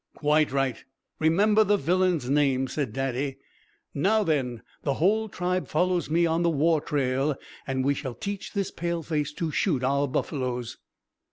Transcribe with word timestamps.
"Quite 0.15 0.51
right! 0.51 0.83
Remember 1.19 1.63
the 1.63 1.77
villain's 1.77 2.27
name!" 2.27 2.67
said 2.67 2.91
Daddy. 2.91 3.37
"Now, 3.93 4.23
then, 4.23 4.63
the 4.81 4.95
whole 4.95 5.29
tribe 5.29 5.67
follows 5.67 6.09
me 6.09 6.25
on 6.25 6.41
the 6.41 6.49
war 6.49 6.81
trail 6.81 7.35
and 7.67 7.85
we 7.85 7.93
shall 7.93 8.15
teach 8.15 8.53
this 8.53 8.71
Paleface 8.71 9.31
to 9.33 9.51
shoot 9.51 9.83
our 9.83 10.07
buffaloes." 10.07 10.79